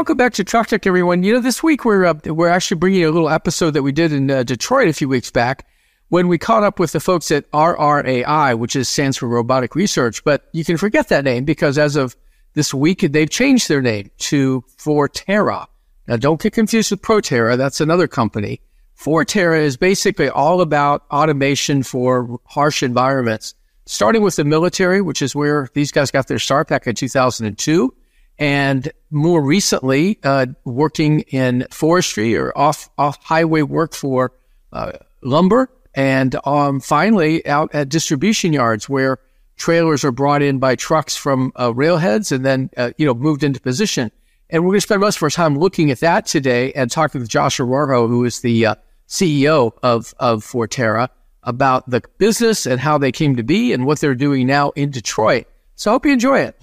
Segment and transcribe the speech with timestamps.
[0.00, 1.22] Welcome back to Truck Tech, everyone.
[1.24, 4.14] You know, this week we're uh, we're actually bringing a little episode that we did
[4.14, 5.66] in uh, Detroit a few weeks back
[6.08, 10.24] when we caught up with the folks at RRAI, which is stands for Robotic Research.
[10.24, 12.16] But you can forget that name because as of
[12.54, 15.66] this week, they've changed their name to Forterra.
[16.08, 17.58] Now, don't get confused with Proterra.
[17.58, 18.62] That's another company.
[18.98, 23.52] Forterra is basically all about automation for harsh environments,
[23.84, 27.94] starting with the military, which is where these guys got their start back in 2002
[28.40, 34.32] and more recently uh, working in forestry or off off highway work for
[34.72, 39.18] uh, lumber, and um, finally out at distribution yards where
[39.56, 43.44] trailers are brought in by trucks from uh, railheads and then uh, you know moved
[43.44, 44.10] into position.
[44.48, 47.20] And we're going to spend most of our time looking at that today and talking
[47.20, 48.74] with Josh Araujo, who is the uh,
[49.06, 51.08] CEO of of Forterra,
[51.42, 54.90] about the business and how they came to be and what they're doing now in
[54.90, 55.46] Detroit.
[55.74, 56.60] So I hope you enjoy it.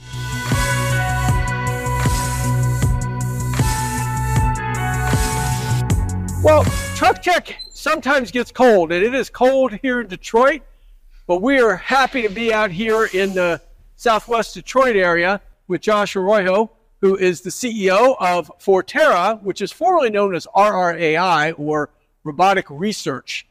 [6.43, 6.63] Well,
[6.95, 10.61] Truck Tech sometimes gets cold, and it is cold here in Detroit,
[11.25, 13.59] but we are happy to be out here in the
[13.95, 16.71] southwest Detroit area with Josh Araujo,
[17.01, 21.89] who is the CEO of Forterra, which is formerly known as RRAI or
[22.23, 23.45] Robotic Research.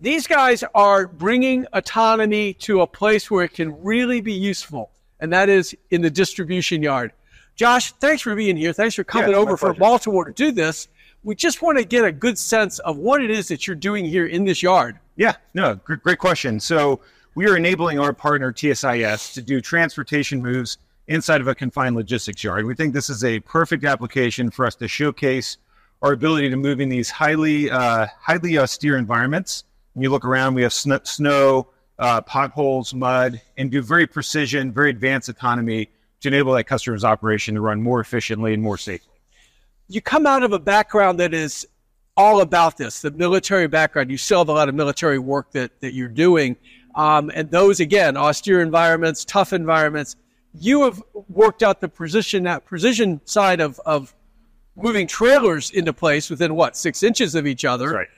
[0.00, 5.32] These guys are bringing autonomy to a place where it can really be useful, and
[5.32, 7.12] that is in the distribution yard.
[7.56, 8.72] Josh, thanks for being here.
[8.72, 9.76] Thanks for coming Yeah, over from.
[9.76, 10.88] Baltimore to do this.
[11.24, 14.04] We just want to get a good sense of what it is that you're doing
[14.04, 14.98] here in this yard.
[15.16, 16.60] Yeah, no, great, great question.
[16.60, 17.00] So
[17.34, 20.76] we are enabling our partner TSIS to do transportation moves
[21.06, 22.66] inside of a confined logistics yard.
[22.66, 25.56] We think this is a perfect application for us to showcase
[26.02, 29.64] our ability to move in these highly, uh, highly austere environments.
[29.94, 31.68] When you look around, we have sn- snow,
[31.98, 35.88] uh, potholes, mud, and do very precision, very advanced autonomy
[36.20, 39.13] to enable that customer's operation to run more efficiently and more safely.
[39.88, 41.66] You come out of a background that is
[42.16, 44.10] all about this, the military background.
[44.10, 46.56] You still have a lot of military work that, that you're doing.
[46.94, 50.16] Um, and those, again, austere environments, tough environments.
[50.54, 54.14] You have worked out the precision, that precision side of, of
[54.76, 57.90] moving trailers into place within what, six inches of each other.
[57.90, 58.08] Right.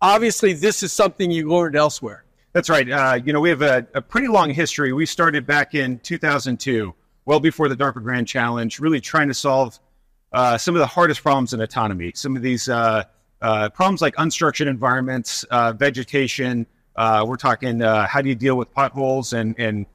[0.00, 2.24] Obviously, this is something you learned elsewhere.
[2.52, 2.90] That's right.
[2.90, 4.92] Uh, you know, we have a, a pretty long history.
[4.92, 6.94] We started back in 2002,
[7.24, 9.78] well before the DARPA Grand Challenge, really trying to solve
[10.32, 12.12] uh, some of the hardest problems in autonomy.
[12.14, 13.04] Some of these uh,
[13.42, 16.66] uh, problems like unstructured environments, uh, vegetation.
[16.96, 19.86] Uh, we're talking how do you deal with potholes and and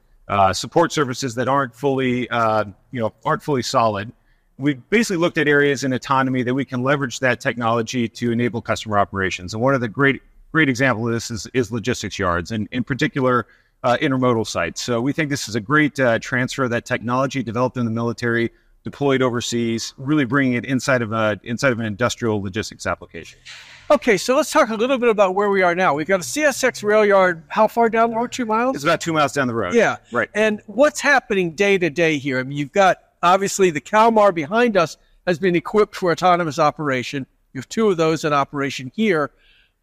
[0.54, 4.12] support services that aren't fully you know aren't fully solid.
[4.58, 8.62] We basically looked at areas in autonomy that we can leverage that technology to enable
[8.62, 9.54] customer operations.
[9.54, 10.22] And one of the great
[10.52, 13.46] great example of this is, is logistics yards, and in particular,
[13.84, 14.82] intermodal sites.
[14.82, 18.52] So we think this is a great transfer of that technology developed in the military,
[18.84, 23.38] deployed overseas, really bringing it inside of a inside of an industrial logistics application.
[23.90, 25.94] Okay, so let's talk a little bit about where we are now.
[25.94, 27.42] We've got a CSX rail yard.
[27.48, 28.32] How far down the road?
[28.32, 28.74] Two miles?
[28.74, 29.74] It's about two miles down the road.
[29.74, 29.96] Yeah.
[30.12, 30.30] right.
[30.34, 32.38] And what's happening day to day here?
[32.38, 37.26] I mean, you've got obviously the Kalmar behind us has been equipped for autonomous operation.
[37.52, 39.30] You have two of those in operation here.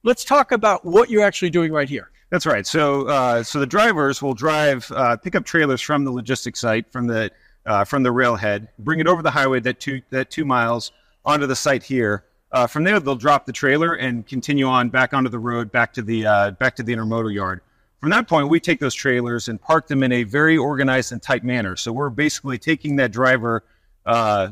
[0.03, 2.09] Let's talk about what you're actually doing right here.
[2.29, 2.65] That's right.
[2.65, 6.91] So, uh, so the drivers will drive, uh, pick up trailers from the logistics site,
[6.91, 7.31] from the
[7.65, 10.91] uh, from the railhead, bring it over the highway that two that two miles
[11.25, 12.25] onto the site here.
[12.51, 15.93] Uh, from there, they'll drop the trailer and continue on back onto the road, back
[15.93, 17.61] to the uh, back to the intermodal yard.
[17.99, 21.21] From that point, we take those trailers and park them in a very organized and
[21.21, 21.75] tight manner.
[21.75, 23.65] So we're basically taking that driver,
[24.05, 24.51] uh,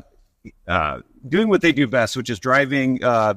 [0.66, 3.34] uh, doing what they do best, which is driving, uh,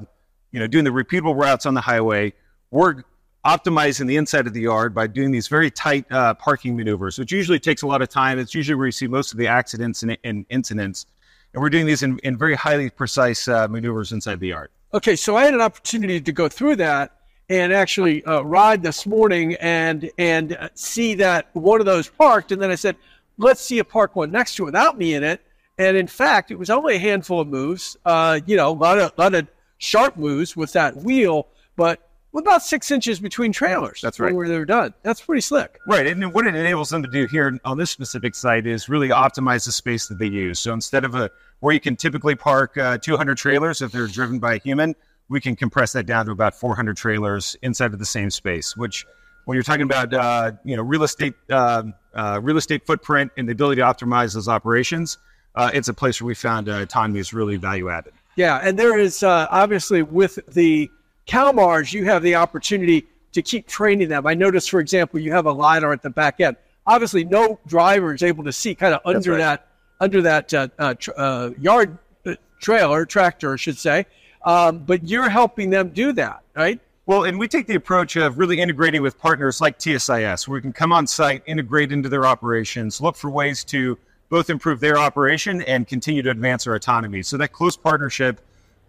[0.50, 2.34] you know, doing the repeatable routes on the highway.
[2.70, 3.04] We're
[3.44, 7.32] optimizing the inside of the yard by doing these very tight uh, parking maneuvers, which
[7.32, 8.38] usually takes a lot of time.
[8.38, 11.06] It's usually where you see most of the accidents and, and incidents.
[11.52, 14.70] And we're doing these in, in very highly precise uh, maneuvers inside the yard.
[14.94, 17.16] Okay, so I had an opportunity to go through that
[17.48, 22.52] and actually uh, ride this morning and and uh, see that one of those parked,
[22.52, 22.96] and then I said,
[23.38, 25.42] let's see a park one next to it without me in it.
[25.78, 27.96] And in fact, it was only a handful of moves.
[28.04, 29.48] Uh, you know, a lot of lot of
[29.78, 34.00] sharp moves with that wheel, but with about six inches between trailers.
[34.00, 34.34] That's right.
[34.34, 34.94] Where they're done.
[35.02, 35.78] That's pretty slick.
[35.86, 36.06] Right.
[36.06, 39.66] And what it enables them to do here on this specific site is really optimize
[39.66, 40.58] the space that they use.
[40.58, 41.30] So instead of a
[41.60, 44.96] where you can typically park uh, 200 trailers if they're driven by a human,
[45.28, 48.76] we can compress that down to about 400 trailers inside of the same space.
[48.76, 49.06] Which,
[49.44, 53.48] when you're talking about uh, you know real estate um uh, real estate footprint and
[53.48, 55.18] the ability to optimize those operations,
[55.54, 58.12] uh, it's a place where we found uh, autonomy is really value added.
[58.36, 60.90] Yeah, and there is uh, obviously with the
[61.26, 64.26] Kalmars, you have the opportunity to keep training them.
[64.26, 66.56] I noticed, for example, you have a lidar at the back end.
[66.86, 69.38] Obviously, no driver is able to see kind of under right.
[69.38, 69.68] that
[70.00, 71.96] under that uh, uh, tr- uh, yard
[72.26, 74.04] uh, trailer, tractor, I should say.
[74.44, 76.80] Um, but you're helping them do that, right?
[77.06, 80.60] Well, and we take the approach of really integrating with partners like TSIS, where we
[80.60, 83.96] can come on site, integrate into their operations, look for ways to
[84.28, 87.22] both improve their operation and continue to advance our autonomy.
[87.22, 88.40] So that close partnership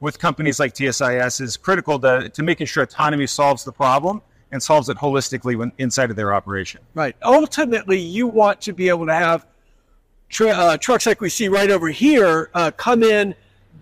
[0.04, 4.22] with companies like TSIS is critical to, to making sure autonomy solves the problem
[4.52, 6.82] and solves it holistically when inside of their operation.
[6.94, 7.16] Right.
[7.24, 9.48] Ultimately, you want to be able to have
[10.28, 13.34] tra- uh, trucks like we see right over here uh, come in,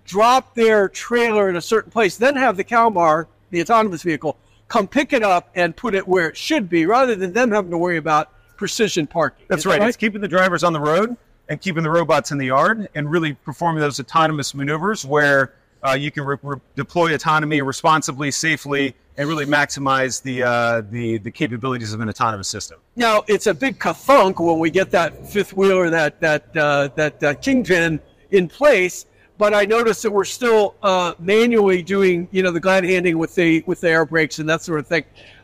[0.05, 4.37] drop their trailer in a certain place, then have the Kalmar, the autonomous vehicle,
[4.67, 7.71] come pick it up and put it where it should be, rather than them having
[7.71, 9.47] to worry about precision parking.
[9.47, 9.79] That's right.
[9.79, 9.87] right.
[9.87, 11.17] It's keeping the drivers on the road
[11.49, 15.93] and keeping the robots in the yard and really performing those autonomous maneuvers where uh,
[15.93, 21.31] you can re- re- deploy autonomy responsibly, safely, and really maximize the, uh, the the
[21.31, 22.79] capabilities of an autonomous system.
[22.95, 26.89] Now it's a big kathunk when we get that fifth wheel or that that uh,
[26.95, 27.99] that uh, kingpin
[28.31, 29.05] in place.
[29.37, 33.35] But I noticed that we're still uh, manually doing you know the glad handing with
[33.35, 35.03] the with the air brakes and that sort of thing.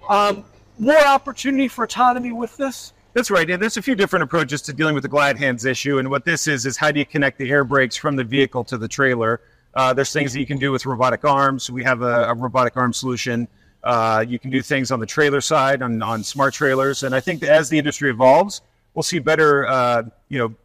[0.09, 0.45] Um,
[0.79, 2.93] more opportunity for autonomy with this.
[3.13, 3.49] That's right.
[3.49, 5.97] And there's a few different approaches to dealing with the glad hands issue.
[5.97, 8.63] And what this is is how do you connect the air brakes from the vehicle
[8.65, 9.41] to the trailer?
[9.77, 11.69] Uh, there's things that you can do with robotic arms.
[11.69, 13.47] We have a, a robotic arm solution.
[13.83, 17.03] Uh, you can do things on the trailer side, on, on smart trailers.
[17.03, 18.61] And I think that as the industry evolves,
[18.95, 20.55] we'll see better, uh, you know,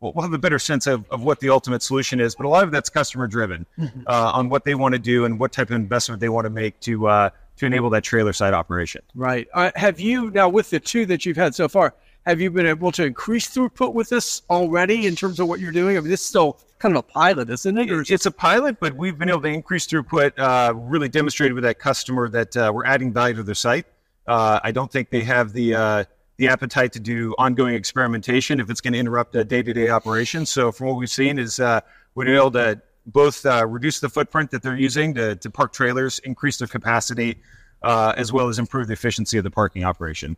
[0.00, 2.34] we'll have a better sense of, of what the ultimate solution is.
[2.34, 4.00] But a lot of that's customer driven mm-hmm.
[4.06, 6.50] uh, on what they want to do and what type of investment they want to
[6.50, 9.02] make to uh, to enable that trailer side operation.
[9.14, 9.48] Right.
[9.52, 11.94] Uh, have you now with the two that you've had so far?
[12.24, 15.72] Have you been able to increase throughput with this already in terms of what you're
[15.72, 15.96] doing?
[15.96, 17.90] I mean, this is still kind of a pilot, isn't it?
[17.90, 21.64] Is it's a pilot, but we've been able to increase throughput, uh, really demonstrated with
[21.64, 23.86] that customer that uh, we're adding value to their site.
[24.28, 26.04] Uh, I don't think they have the uh,
[26.36, 29.88] the appetite to do ongoing experimentation if it's going to interrupt a day to day
[29.88, 30.46] operation.
[30.46, 31.80] So, from what we've seen, is uh,
[32.14, 36.20] we're able to both uh, reduce the footprint that they're using to, to park trailers,
[36.20, 37.42] increase their capacity,
[37.82, 40.36] as well as improve the efficiency of the parking operation.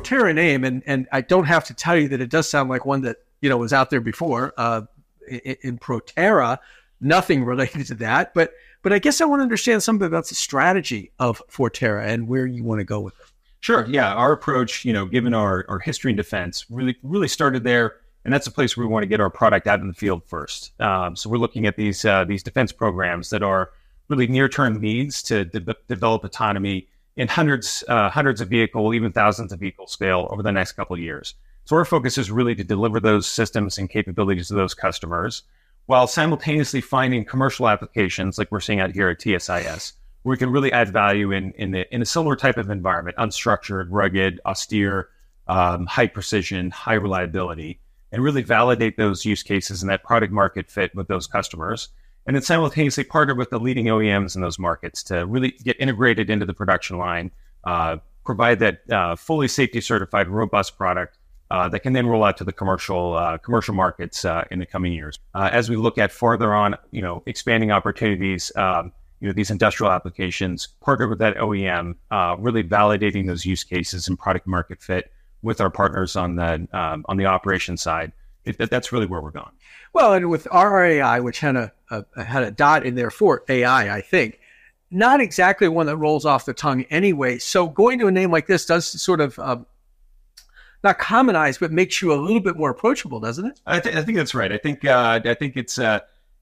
[0.00, 2.84] Forterra name, and and I don't have to tell you that it does sound like
[2.84, 4.52] one that you know was out there before.
[4.56, 4.82] Uh,
[5.28, 6.58] in, in Proterra,
[7.00, 8.52] nothing related to that, but
[8.82, 12.46] but I guess I want to understand something about the strategy of Forterra and where
[12.46, 13.26] you want to go with it.
[13.60, 13.84] Sure.
[13.86, 17.96] Yeah, our approach, you know, given our our history in defense, really really started there,
[18.24, 20.22] and that's a place where we want to get our product out in the field
[20.26, 20.78] first.
[20.80, 23.70] Um, so we're looking at these uh, these defense programs that are
[24.08, 26.88] really near term needs to de- develop autonomy
[27.20, 30.94] in hundreds, uh, hundreds of vehicle, even thousands of vehicle scale over the next couple
[30.94, 31.34] of years.
[31.66, 35.42] So our focus is really to deliver those systems and capabilities to those customers,
[35.84, 40.50] while simultaneously finding commercial applications like we're seeing out here at TSIS, where we can
[40.50, 45.10] really add value in in, the, in a similar type of environment, unstructured, rugged, austere,
[45.46, 47.80] um, high precision, high reliability,
[48.12, 51.90] and really validate those use cases and that product market fit with those customers
[52.26, 56.30] and then simultaneously partner with the leading OEMs in those markets to really get integrated
[56.30, 57.30] into the production line,
[57.64, 61.18] uh, provide that uh, fully safety certified, robust product
[61.50, 64.66] uh, that can then roll out to the commercial uh, commercial markets uh, in the
[64.66, 65.18] coming years.
[65.34, 68.52] Uh, as we look at further on, you know, expanding opportunities.
[68.56, 71.94] Um, you know these industrial applications, partner with that OEM,
[72.38, 75.12] really validating those use cases and product market fit
[75.42, 78.12] with our partners on the um, on the operation side.
[78.46, 79.52] It, that's really where we're going.
[79.92, 83.94] Well, and with RRAI, which had a, a, had a dot in there for AI,
[83.94, 84.40] I think,
[84.90, 87.38] not exactly one that rolls off the tongue anyway.
[87.38, 89.66] So going to a name like this does sort of um,
[90.82, 93.60] not commonize, but makes you a little bit more approachable, doesn't it?
[93.66, 94.50] I, th- I think that's right.
[94.50, 96.00] I think uh, I think it's uh,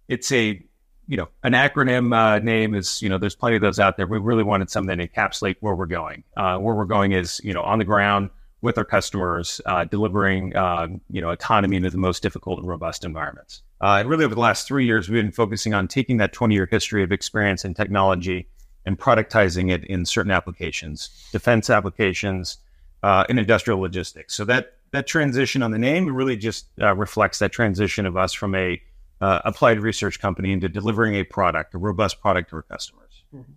[0.08, 0.62] it's a
[1.06, 4.06] you know an acronym uh, name is you know there's plenty of those out there.
[4.06, 6.24] We really wanted something that encapsulate where we're going.
[6.36, 10.54] Uh, where we're going is you know on the ground with our customers, uh, delivering
[10.56, 13.62] uh, you know autonomy into the most difficult and robust environments.
[13.80, 16.66] Uh, and really, over the last three years, we've been focusing on taking that 20-year
[16.66, 18.48] history of experience in technology
[18.84, 22.58] and productizing it in certain applications, defense applications,
[23.02, 24.34] uh, and industrial logistics.
[24.34, 28.32] So that that transition on the name really just uh, reflects that transition of us
[28.32, 28.80] from a
[29.20, 33.22] uh, applied research company into delivering a product, a robust product to our customers.
[33.34, 33.52] Mm-hmm.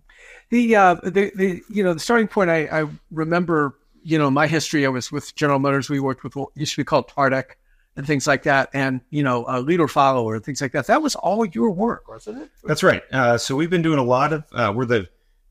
[0.50, 4.84] The, the, the you know the starting point I, I remember you know, my history,
[4.86, 5.88] I was with General Motors.
[5.88, 7.56] We worked with what used to be called Tardec
[7.96, 10.86] and things like that, and you know, a leader follower and things like that.
[10.86, 12.50] That was all your work, wasn't it?
[12.64, 13.02] That's right.
[13.12, 14.44] Uh, so we've been doing a lot of.
[14.52, 15.08] Uh, we're the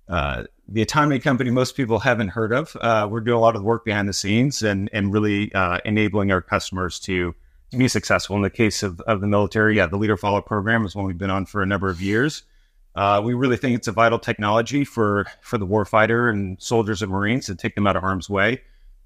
[0.08, 2.76] uh, the autonomy company most people haven't heard of.
[2.80, 6.32] Uh, we're doing a lot of work behind the scenes and and really uh, enabling
[6.32, 7.36] our customers to
[7.72, 8.36] to be successful.
[8.36, 11.18] In the case of, of the military, yeah, the leader follower program is one we've
[11.18, 12.44] been on for a number of years.
[12.96, 17.12] Uh, we really think it's a vital technology for for the warfighter and soldiers and
[17.12, 18.62] Marines to take them out of harm's way.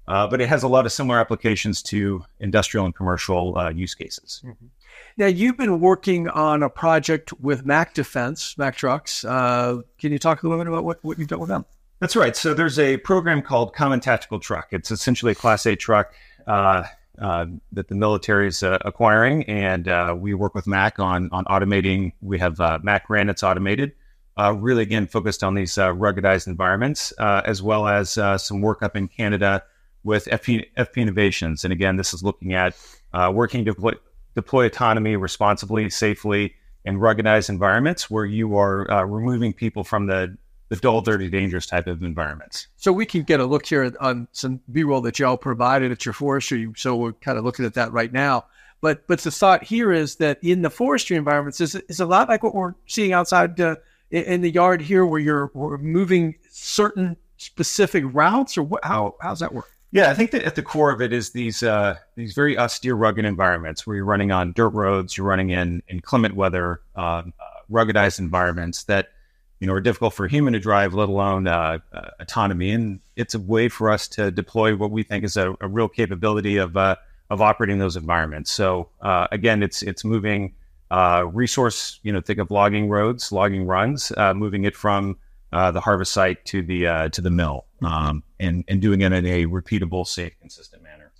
[0.08, 3.94] Uh, but it has a lot of similar applications to industrial and commercial uh, use
[3.94, 4.40] cases.
[4.44, 4.66] Mm-hmm.
[5.18, 9.24] Now, you've been working on a project with Mack Defense, Mack Trucks.
[9.24, 11.64] Uh, can you talk a little bit about what, what you've done with them?
[12.00, 12.36] That's right.
[12.36, 14.68] So there's a program called Common Tactical Truck.
[14.72, 16.12] It's essentially a Class A truck
[17.20, 21.44] uh, that the military is uh, acquiring, and uh, we work with Mack on on
[21.46, 22.12] automating.
[22.20, 23.92] We have uh, Mack Ran that's automated,
[24.36, 29.08] uh, really again focused on these ruggedized environments, as well as some work up in
[29.08, 29.62] Canada
[30.04, 31.64] with FP, FP Innovations.
[31.64, 32.76] And again, this is looking at
[33.32, 33.92] working to deploy,
[34.34, 36.54] deploy autonomy responsibly, safely,
[36.84, 40.36] in ruggedized environments where you are removing people from the
[40.68, 42.68] the dull, dirty, dangerous type of environments.
[42.76, 46.12] So we can get a look here on some B-roll that y'all provided at your
[46.12, 46.70] forestry.
[46.76, 48.46] So we're kind of looking at that right now.
[48.80, 52.28] But but the thought here is that in the forestry environments is is a lot
[52.28, 53.76] like what we're seeing outside uh,
[54.10, 59.54] in the yard here, where you're moving certain specific routes, or what, how how's that
[59.54, 59.70] work?
[59.92, 62.94] Yeah, I think that at the core of it is these uh, these very austere,
[62.94, 67.22] rugged environments where you're running on dirt roads, you're running in inclement weather, uh,
[67.70, 69.08] ruggedized environments that
[69.60, 72.70] you know, are difficult for a human to drive, let alone uh, uh, autonomy.
[72.70, 75.88] And it's a way for us to deploy what we think is a, a real
[75.88, 76.96] capability of uh,
[77.30, 78.50] of operating those environments.
[78.50, 80.54] So uh, again, it's it's moving
[80.90, 82.00] uh, resource.
[82.02, 85.16] You know, think of logging roads, logging runs, uh, moving it from
[85.52, 89.46] the harvest site to the to the mill, um, and and doing it in a
[89.46, 91.10] repeatable, safe, consistent manner.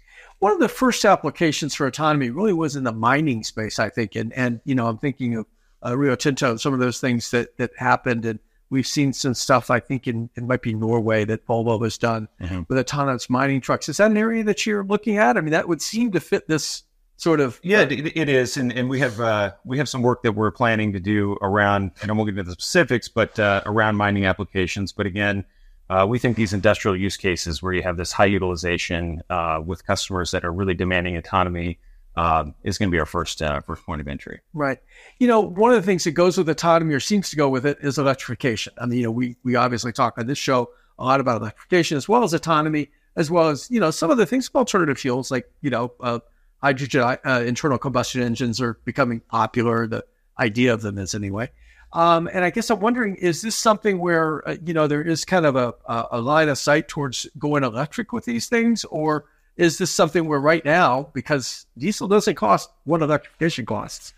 [0.40, 4.14] One of the first applications for autonomy really was in the mining space, I think,
[4.14, 5.46] and and you know, I'm thinking of
[5.86, 8.38] uh, Rio Tinto, some of those things that that happened, and
[8.70, 9.70] we've seen some stuff.
[9.70, 12.62] I think in it might be Norway that Volvo has done mm-hmm.
[12.68, 13.88] with autonomous mining trucks.
[13.88, 15.36] Is that an area that you're looking at?
[15.36, 16.82] I mean, that would seem to fit this
[17.16, 17.60] sort of.
[17.62, 20.32] Yeah, uh, it, it is, and and we have uh, we have some work that
[20.32, 23.96] we're planning to do around, and I won't get into the specifics, but uh, around
[23.96, 24.92] mining applications.
[24.92, 25.44] But again.
[25.88, 29.86] Uh, we think these industrial use cases where you have this high utilization uh, with
[29.86, 31.78] customers that are really demanding autonomy
[32.16, 34.40] um, is going to be our first uh, first point of entry.
[34.54, 34.78] Right.
[35.18, 37.66] You know, one of the things that goes with autonomy or seems to go with
[37.66, 38.72] it is electrification.
[38.78, 41.96] I mean, you know, we we obviously talk on this show a lot about electrification
[41.96, 45.30] as well as autonomy, as well as you know some of the things alternative fuels
[45.30, 46.18] like you know uh,
[46.62, 49.86] hydrogen uh, internal combustion engines are becoming popular.
[49.86, 50.04] The
[50.38, 51.50] idea of them is anyway.
[51.92, 55.24] Um, and I guess I'm wondering, is this something where uh, you know there is
[55.24, 59.78] kind of a, a line of sight towards going electric with these things, or is
[59.78, 64.12] this something where right now, because diesel doesn't cost what electrification costs,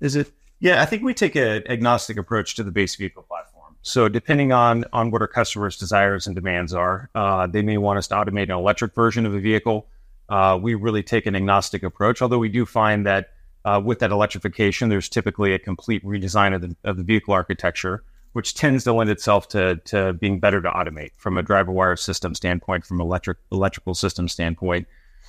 [0.00, 0.32] is it?
[0.60, 3.76] Yeah, I think we take an agnostic approach to the base vehicle platform.
[3.82, 7.98] So depending on on what our customers' desires and demands are, uh, they may want
[7.98, 9.86] us to automate an electric version of a vehicle.
[10.28, 13.30] Uh, we really take an agnostic approach, although we do find that
[13.64, 18.02] uh, with that electrification, there's typically a complete redesign of the, of the vehicle architecture
[18.32, 21.96] which tends to lend itself to, to being better to automate from a driver wire
[21.96, 24.86] system standpoint, from electric electrical system standpoint.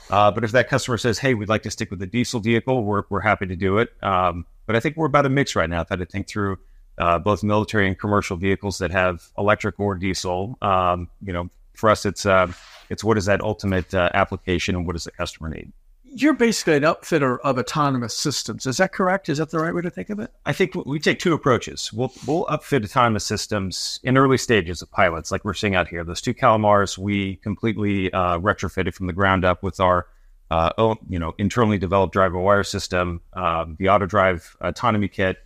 [0.09, 2.83] Uh, but if that customer says, "Hey, we'd like to stick with the diesel vehicle,"
[2.83, 3.91] we're we're happy to do it.
[4.01, 5.81] Um, but I think we're about a mix right now.
[5.81, 6.57] I've had to think through
[6.97, 10.57] uh, both military and commercial vehicles that have electric or diesel.
[10.61, 12.51] Um, you know, for us, it's uh,
[12.89, 15.71] it's what is that ultimate uh, application and what does the customer need
[16.13, 18.65] you're basically an upfitter of autonomous systems.
[18.65, 19.29] Is that correct?
[19.29, 20.31] Is that the right way to think of it?
[20.45, 21.91] I think we take two approaches.
[21.93, 26.03] We'll, we'll upfit autonomous systems in early stages of pilots, like we're seeing out here.
[26.03, 30.07] Those two Calamars we completely uh, retrofitted from the ground up with our
[30.51, 35.37] uh, own, you know, internally developed driver wire system, uh, the AutoDrive autonomy kit.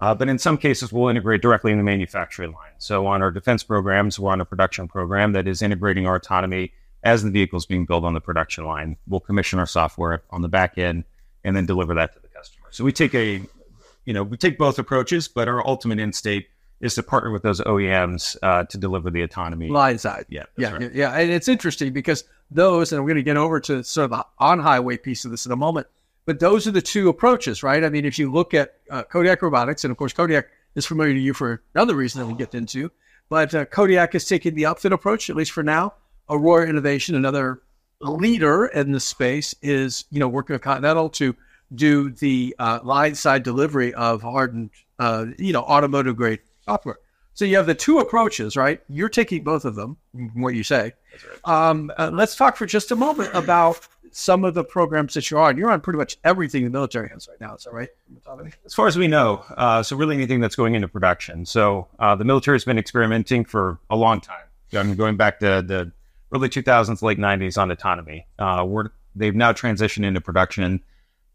[0.00, 2.72] Uh, but in some cases, we'll integrate directly in the manufacturing line.
[2.78, 6.72] So on our defense programs, we're on a production program that is integrating our autonomy
[7.04, 8.96] as the vehicle is being built on the production line.
[9.06, 11.04] We'll commission our software on the back end
[11.44, 12.68] and then deliver that to the customer.
[12.70, 13.42] So we take a,
[14.04, 16.48] you know, we take both approaches, but our ultimate end state
[16.80, 20.26] is to partner with those OEMs uh, to deliver the autonomy line side.
[20.28, 20.92] Yeah, yeah, right.
[20.92, 21.12] yeah.
[21.12, 24.26] And it's interesting because those, and we're going to get over to sort of the
[24.38, 25.86] on highway piece of this in a moment.
[26.24, 27.82] But those are the two approaches, right?
[27.82, 31.14] I mean, if you look at uh, Kodiak Robotics, and of course Kodiak is familiar
[31.14, 32.90] to you for another reason that we'll get into,
[33.28, 35.94] but uh, Kodiak is taking the upfit approach, at least for now.
[36.28, 37.62] Aurora Innovation, another
[38.00, 41.34] leader in the space, is you know working with Continental to
[41.74, 46.98] do the uh, line side delivery of hardened, uh, you know, automotive grade software.
[47.34, 48.80] So you have the two approaches, right?
[48.88, 49.96] You're taking both of them,
[50.34, 50.92] what you say.
[51.46, 51.68] Right.
[51.70, 55.40] Um, uh, let's talk for just a moment about some of the programs that you're
[55.40, 55.56] on.
[55.56, 57.54] You're on pretty much everything the military has right now.
[57.54, 57.88] Is that right?
[58.66, 61.46] As far as we know, uh, so really anything that's going into production.
[61.46, 64.44] So uh, the military has been experimenting for a long time.
[64.74, 65.90] I mean, going back to the
[66.32, 68.26] early 2000s, late 90s on autonomy.
[68.38, 70.82] Uh, we're, they've now transitioned into production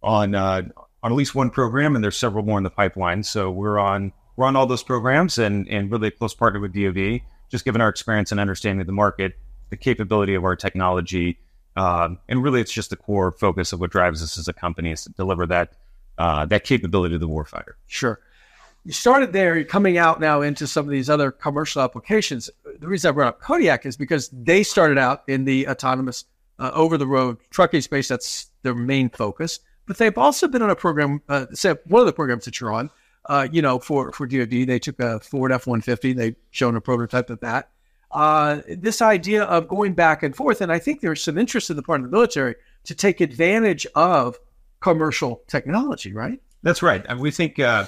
[0.03, 0.63] on uh,
[1.03, 3.23] on at least one program, and there's several more in the pipeline.
[3.23, 7.65] So we're on run all those programs and, and really close partner with DoD, just
[7.65, 9.37] given our experience and understanding of the market,
[9.69, 11.39] the capability of our technology.
[11.75, 14.91] Um, and really, it's just the core focus of what drives us as a company
[14.91, 15.73] is to deliver that
[16.17, 17.73] uh, that capability to the warfighter.
[17.85, 18.19] Sure.
[18.87, 22.49] You started there, you're coming out now into some of these other commercial applications.
[22.79, 26.23] The reason I brought up Kodiak is because they started out in the autonomous
[26.57, 28.07] uh, over the road trucking space.
[28.07, 29.59] That's their main focus.
[29.87, 31.47] But they've also been on a program, uh,
[31.87, 32.89] one of the programs that you're on,
[33.25, 34.65] uh, you know, for, for DoD.
[34.65, 37.71] They took a Ford F 150, they've shown a prototype of that.
[38.11, 41.75] Uh, this idea of going back and forth, and I think there's some interest in
[41.75, 44.37] the part of the military to take advantage of
[44.79, 46.41] commercial technology, right?
[46.63, 47.05] That's right.
[47.09, 47.87] And we think, uh,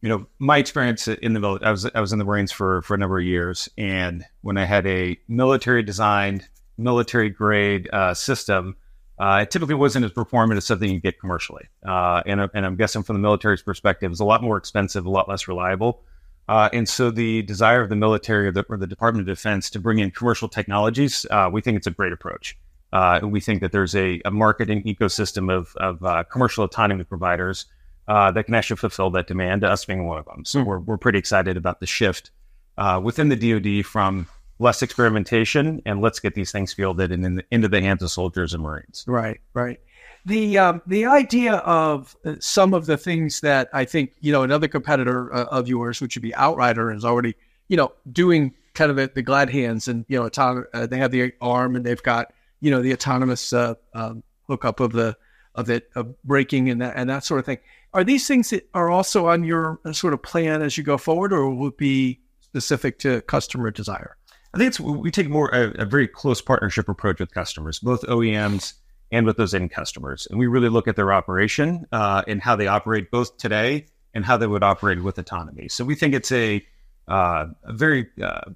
[0.00, 2.82] you know, my experience in the military, I was I was in the Marines for
[2.82, 8.14] for a number of years, and when I had a military designed, military grade uh,
[8.14, 8.76] system,
[9.18, 11.68] uh, it typically wasn't as performant as something you get commercially.
[11.84, 15.10] Uh, and and I'm guessing from the military's perspective, it's a lot more expensive, a
[15.10, 16.02] lot less reliable.
[16.48, 19.68] Uh, and so the desire of the military or the, or the, Department of Defense
[19.68, 22.56] to bring in commercial technologies, uh, we think it's a great approach.
[22.90, 27.66] Uh, we think that there's a, a marketing ecosystem of, of commercial autonomy providers
[28.08, 30.44] uh, that can actually fulfill that demand, us being one of them.
[30.44, 32.30] So we're, we're pretty excited about the shift
[32.78, 34.26] uh, within the DoD from
[34.58, 38.10] less experimentation and let's get these things fielded and in the, into the hands of
[38.10, 39.04] soldiers and Marines.
[39.06, 39.78] Right, right.
[40.26, 44.42] The um, the idea of uh, some of the things that I think you know
[44.42, 47.34] another competitor uh, of yours, which would be Outrider, is already
[47.68, 50.98] you know doing kind of the, the glad hands and you know auton- uh, they
[50.98, 55.16] have the arm and they've got you know the autonomous uh, um, hookup of the
[55.54, 57.58] of it of braking and that and that sort of thing.
[57.94, 60.98] Are these things that are also on your uh, sort of plan as you go
[60.98, 64.16] forward, or will it be specific to customer desire?
[64.54, 68.02] I think it's we take more a, a very close partnership approach with customers, both
[68.02, 68.74] OEMs
[69.10, 72.56] and with those end customers, and we really look at their operation uh, and how
[72.56, 75.68] they operate both today and how they would operate with autonomy.
[75.68, 76.64] So we think it's a,
[77.08, 78.50] uh, a very uh,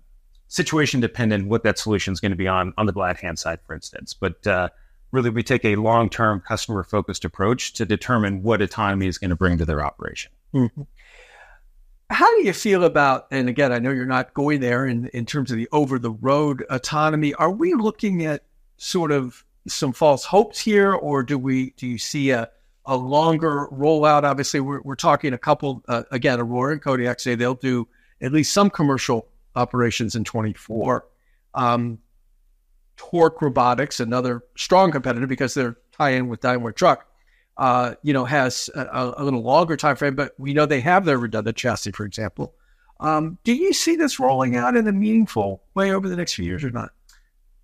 [0.48, 3.60] situation dependent what that solution is going to be on on the glad hand side,
[3.66, 4.14] for instance.
[4.14, 4.68] But uh,
[5.12, 9.30] really, we take a long term customer focused approach to determine what autonomy is going
[9.30, 10.32] to bring to their operation.
[10.54, 10.82] Mm-hmm.
[12.10, 13.26] How do you feel about?
[13.30, 16.10] And again, I know you're not going there in in terms of the over the
[16.10, 17.32] road autonomy.
[17.34, 18.42] Are we looking at
[18.76, 22.50] sort of some false hopes here, or do we do you see a
[22.84, 24.24] a longer rollout?
[24.24, 26.40] Obviously, we're, we're talking a couple uh, again.
[26.40, 27.88] Aurora and Kodiak say they'll do
[28.20, 31.06] at least some commercial operations in 24.
[31.54, 31.98] Um,
[32.96, 37.06] Torc Robotics, another strong competitor because they're tie in with Daimler Truck,
[37.56, 41.04] uh, you know, has a, a, little longer time frame, but we know they have
[41.04, 42.54] their redundant chassis, for example.
[43.00, 46.44] Um, do you see this rolling out in a meaningful way over the next few
[46.44, 46.90] years or not?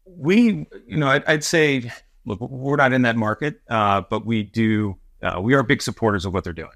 [0.05, 1.91] We, you know, I'd, I'd say,
[2.25, 4.97] look, we're not in that market, uh, but we do.
[5.23, 6.71] Uh, we are big supporters of what they're doing.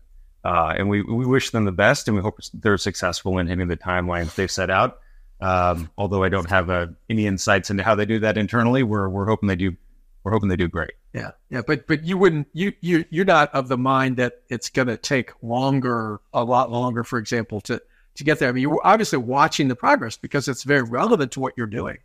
[0.45, 3.69] Uh, and we, we wish them the best and we hope they're successful in hitting
[3.69, 4.99] the timelines they've set out.
[5.43, 9.09] Um, although I don't have uh, any insights into how they do that internally, we're,
[9.09, 9.77] we're hoping they do.
[10.25, 10.93] We're hoping they do great.
[11.13, 14.71] Yeah, yeah, but but you wouldn't you you you're not of the mind that it's
[14.71, 17.83] going to take longer, a lot longer, for example, to
[18.15, 18.49] to get there.
[18.49, 21.99] I mean, you're obviously watching the progress because it's very relevant to what you're doing.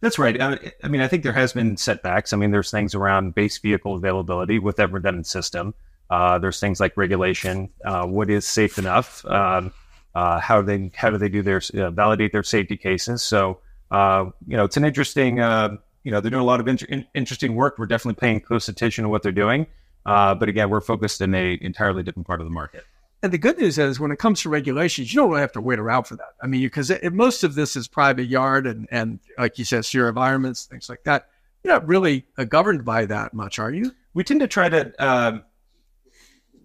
[0.00, 0.40] That's right.
[0.40, 2.32] I, I mean, I think there has been setbacks.
[2.32, 5.74] I mean, there's things around base vehicle availability with that redundant system.
[6.08, 7.68] Uh, there's things like regulation.
[7.84, 9.24] Uh, what is safe enough?
[9.26, 9.72] Um,
[10.18, 13.22] uh, how they how do they do their uh, validate their safety cases?
[13.22, 15.40] So uh, you know, it's an interesting.
[15.40, 17.78] Uh, you know, they're doing a lot of in- interesting work.
[17.78, 19.66] We're definitely paying close attention to what they're doing.
[20.04, 22.84] but again, we're focused in a entirely different part of the market.
[23.22, 25.60] And the good news is, when it comes to regulations, you don't really have to
[25.60, 26.34] wait around for that.
[26.42, 30.08] I mean, because most of this is private yard and and like you said, secure
[30.08, 31.28] environments, things like that.
[31.62, 33.92] You're not really governed by that much, are you?
[34.14, 35.42] We tend to try to um,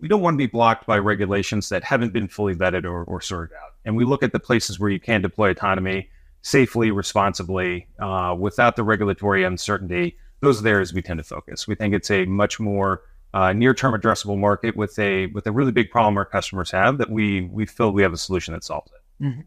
[0.04, 3.22] we don't want to be blocked by regulations that haven't been fully vetted or, or
[3.22, 3.72] sorted out.
[3.86, 6.10] And we look at the places where you can deploy autonomy
[6.42, 10.18] safely, responsibly, uh, without the regulatory uncertainty.
[10.42, 11.70] Those are the areas we tend to focus.
[11.70, 15.72] We think it's a much more uh, near-term addressable market with a with a really
[15.72, 18.92] big problem our customers have that we we feel we have a solution that solves
[18.92, 19.24] it.
[19.24, 19.42] Mm-hmm.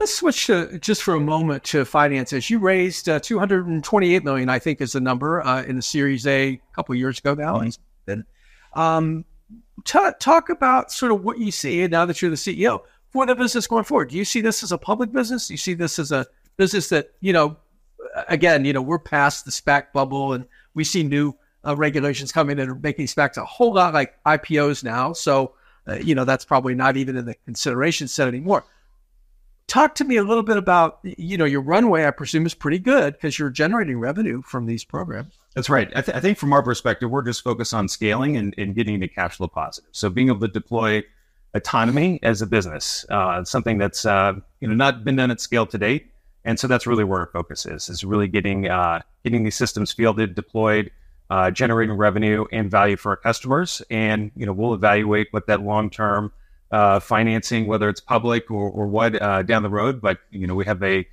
[0.00, 2.50] Let's switch to just for a moment to finances.
[2.50, 6.48] You raised uh, 228 million, I think, is the number uh, in the Series A
[6.48, 7.60] a couple years ago now.
[7.60, 8.20] Mm-hmm.
[8.74, 9.24] Um,
[9.84, 13.34] t- talk about sort of what you see now that you're the CEO for the
[13.34, 14.10] business going forward.
[14.10, 15.48] Do you see this as a public business?
[15.48, 17.56] Do you see this as a business that, you know,
[18.28, 21.34] again, you know, we're past the SPAC bubble and we see new
[21.66, 25.12] uh, regulations coming that are making SPACs a whole lot like IPOs now.
[25.12, 25.54] So,
[25.88, 28.64] uh, you know, that's probably not even in the consideration set anymore.
[29.70, 32.80] Talk to me a little bit about, you know, your runway, I presume, is pretty
[32.80, 35.38] good because you're generating revenue from these programs.
[35.54, 35.88] That's right.
[35.94, 39.00] I, th- I, think from our perspective, we're just focused on scaling and, and getting
[39.00, 39.88] to cash flow positive.
[39.92, 41.04] So being able to deploy
[41.54, 43.06] autonomy as a business.
[43.10, 46.12] Uh, something that's uh, you know not been done at scale to date,
[46.44, 49.92] and so that's really where our focus is: is really getting uh, getting these systems
[49.92, 50.90] fielded, deployed,
[51.30, 53.82] uh, generating revenue and value for our customers.
[53.90, 56.32] And you know we'll evaluate what that long term
[56.70, 60.00] uh, financing, whether it's public or, or what, uh, down the road.
[60.00, 61.06] But you know we have a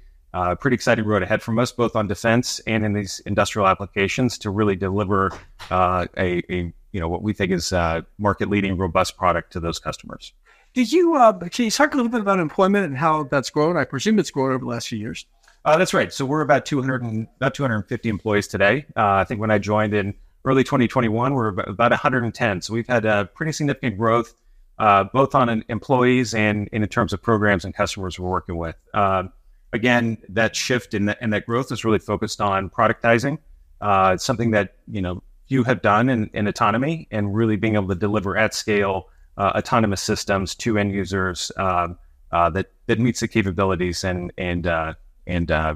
[0.59, 4.49] pretty exciting road ahead from us, both on defense and in these industrial applications, to
[4.49, 5.31] really deliver
[5.71, 9.79] a, a you know what we think is uh, market leading, robust product to those
[9.79, 10.33] customers.
[10.73, 13.77] Did you uh, can you talk a little bit about employment and how that's grown?
[13.77, 15.25] I presume it's grown over the last few years.
[15.65, 16.13] Uh, that's right.
[16.13, 18.85] So we're about 200 and, about 250 employees today.
[18.95, 20.13] Uh, I think when I joined in
[20.45, 22.61] early 2021, we're about, about 110.
[22.61, 24.33] So we've had a pretty significant growth,
[24.79, 28.75] uh, both on employees and, and, in terms of programs and customers we're working with.
[28.93, 29.33] Um,
[29.73, 33.39] again, that shift and that growth is really focused on productizing.
[33.81, 37.75] Uh, it's something that you know you have done in, in autonomy and really being
[37.75, 41.97] able to deliver at scale uh, autonomous systems to end users um,
[42.31, 44.93] uh, that that meets the capabilities and and uh,
[45.25, 45.75] and uh,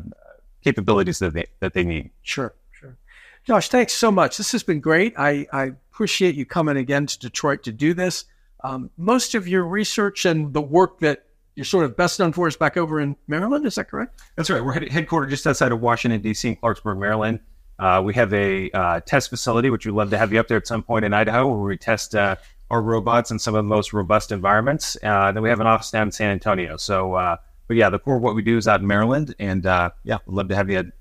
[0.64, 2.10] capabilities that they that they need.
[2.24, 2.98] Sure, sure.
[3.44, 4.38] Josh, thanks so much.
[4.38, 5.14] This has been great.
[5.18, 8.26] I, I appreciate you coming again to Detroit to do this.
[8.64, 12.48] Um, most of your research and the work that you're sort of best known for
[12.48, 13.66] is back over in Maryland.
[13.66, 14.22] Is that correct?
[14.36, 14.64] That's right.
[14.64, 16.48] We're headquartered just outside of Washington D.C.
[16.48, 17.40] in Clarksburg, Maryland.
[17.78, 20.58] Uh, we have a uh, test facility, which we'd love to have you up there
[20.58, 22.36] at some point in Idaho, where we test uh,
[22.70, 24.96] our robots in some of the most robust environments.
[25.04, 26.78] Uh, then we have an office down in San Antonio.
[26.78, 29.66] So, uh, but yeah, the core of what we do is out in Maryland, and
[29.66, 30.92] uh, yeah, we'd love to have you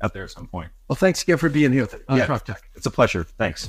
[0.00, 0.70] out there at some point.
[0.86, 2.62] Well, thanks again for being here with yeah, Truck Tech.
[2.74, 3.24] It's a pleasure.
[3.24, 3.68] Thanks.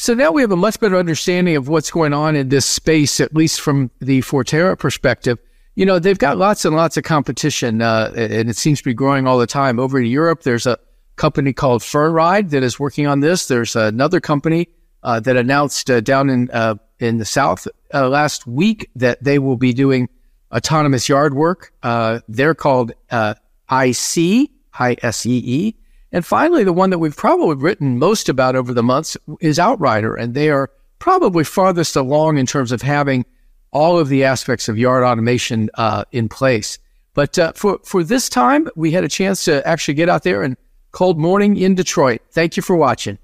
[0.00, 3.20] So now we have a much better understanding of what's going on in this space,
[3.20, 5.38] at least from the Forterra perspective
[5.80, 8.94] you know, they've got lots and lots of competition, uh, and it seems to be
[8.94, 9.78] growing all the time.
[9.78, 10.78] Over in Europe, there's a
[11.16, 13.46] company called Fernride that is working on this.
[13.46, 14.68] There's another company
[15.02, 19.38] uh, that announced uh, down in uh, in the south uh, last week that they
[19.38, 20.08] will be doing
[20.52, 21.72] autonomous yard work.
[21.82, 25.76] Uh, they're called IC, I-S-E-E.
[26.12, 30.14] And finally, the one that we've probably written most about over the months is Outrider,
[30.14, 33.24] and they are probably farthest along in terms of having–
[33.72, 36.78] all of the aspects of yard automation uh, in place.
[37.14, 40.42] But uh, for for this time, we had a chance to actually get out there
[40.42, 40.56] and
[40.92, 42.22] cold morning in Detroit.
[42.30, 43.18] Thank you for watching.